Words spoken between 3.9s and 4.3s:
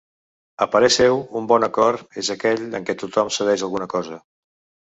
cosa.